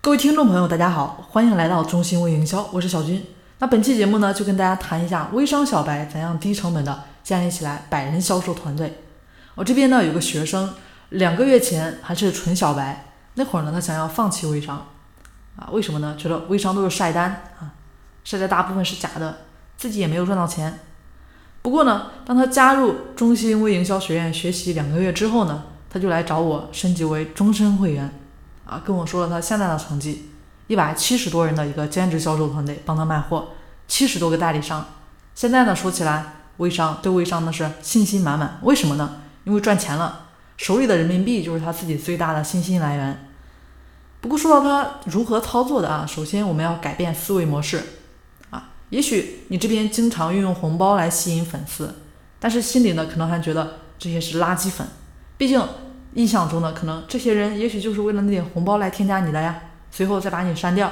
[0.00, 3.20] 各位听众朋友，大家好，欢迎来到中心微营销，我是小军。
[3.58, 9.00] 那本期节目呢，就跟大家谈一下微商小白怎样低成本的建立起来百人销售团队。
[9.56, 10.72] 我这边呢有个学生，
[11.10, 14.86] 两个月前还是纯小白，那会儿呢他想要放弃微商，
[15.56, 16.14] 啊，为什么呢？
[16.16, 17.74] 觉得微商都是晒单啊，
[18.22, 19.38] 晒的大部分是假的，
[19.76, 20.78] 自己也没有赚到钱。
[21.60, 28.14] 不过呢，当他加入中心微营销学院学习两个月之后呢，他就来找我升级为终身会员。
[28.68, 30.30] 啊，跟我说了他现在的成绩，
[30.66, 33.52] 一百七十多人的一个兼职销售团队帮他卖货，
[33.86, 34.86] 七十多个代理商。
[35.34, 38.58] 现在呢，说起来微商对微商呢是信心满满。
[38.62, 39.22] 为什么呢？
[39.44, 40.26] 因为赚钱了，
[40.58, 43.30] 手里的人民币就是他自己最大的信心来源。
[44.20, 47.82] 不过说到他如何操作的啊，首先我们要改变思维模式
[48.50, 48.68] 啊。
[48.90, 51.94] 也许你这边经常运用红包来吸引粉丝，
[52.38, 54.86] 但是心里呢可能还觉得这些是垃圾粉，
[55.38, 55.66] 毕竟。
[56.14, 60.90] 印象中呢，可能这些人也许就是为了那点红包来添加你的呀，随后再把你删掉。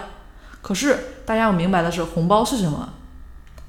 [0.62, 2.88] 可是大家要明白的是，红包是什么？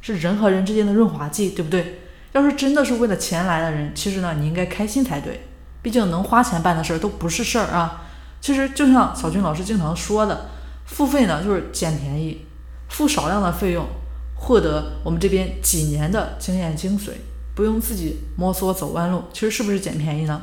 [0.02, 2.02] 是人和人之间的润滑剂，对不对？
[2.34, 5.42] 要是真的是为了钱来的人，其实呢，你应该开心才对。
[5.82, 8.06] 毕竟能花钱办的事儿都不是事儿啊。
[8.40, 10.50] 其实就像小军老师经常说的，
[10.86, 12.46] 付费呢就是捡便宜，
[12.90, 13.86] 付少量的费用，
[14.36, 17.12] 获得我们这边几年的经验精髓，
[17.56, 19.24] 不用自己摸索走弯路。
[19.34, 20.42] 其实是不是捡便宜呢？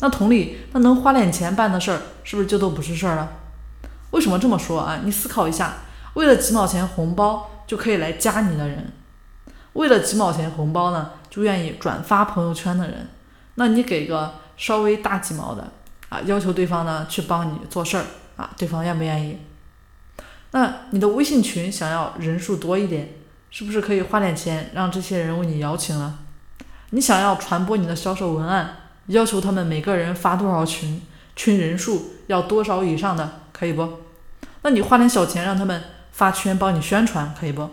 [0.00, 3.32] 那同理，那能花点钱办的事儿，是不是就都不是事儿了？
[4.10, 5.00] 为什么这么说啊？
[5.04, 5.78] 你思考一下，
[6.14, 8.92] 为了几毛钱红包就可以来加你的人，
[9.72, 13.08] 为了几毛钱红包呢，就愿意转发朋友圈的人，
[13.54, 15.72] 那你给个稍微大几毛的
[16.10, 18.04] 啊，要求对方呢去帮你做事儿
[18.36, 19.38] 啊，对方愿不愿意？
[20.52, 23.14] 那你的微信群想要人数多一点，
[23.50, 26.18] 是不是可以花点钱让这些人为你邀请了？
[26.90, 28.76] 你想要传播你的销售文案？
[29.06, 31.02] 要求他们每个人发多少群，
[31.36, 34.00] 群人数要多少以上的，可以不？
[34.62, 37.68] 那你花点小钱让他们发圈帮你宣传，可以不？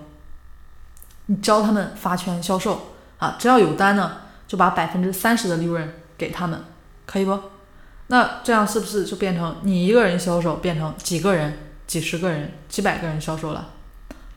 [1.27, 6.61] 你教他们发圈销售啊，只要有单呢，就把百分之三十的利润给他们，
[7.05, 7.39] 可以不？
[8.07, 13.69] 那这样是不是就变成你一个人销售变成几个人、几十个人、几百个人销售了？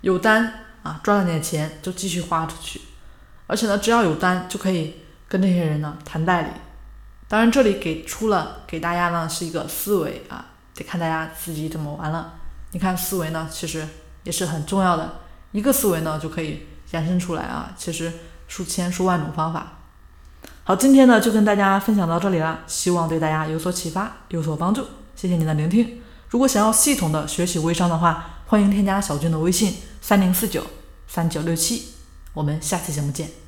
[0.02, 2.80] 有单啊，赚了点钱就继续花出去，
[3.48, 6.48] 而且呢，只要有单就可以跟这些人呢谈代理。
[7.26, 12.34] 当然，这里给出了给大家呢是一个思维啊，得看大家自己怎么玩了。
[12.72, 13.86] 你看思维呢，其实
[14.24, 15.20] 也是很重要的，
[15.52, 18.12] 一个思维呢就可以延伸出来啊，其实
[18.46, 19.78] 数千数万种方法。
[20.64, 24.86] 好，今天呢就跟大家分享到这里了，希望对大家有所启发，有所帮助。
[25.16, 26.02] 谢谢您的聆听。
[26.28, 30.66] 如果想要系统的学习微商的话，欢迎添加小军的微信三零四九
[31.06, 31.94] 三九六七，
[32.32, 33.43] 我们下期节目见。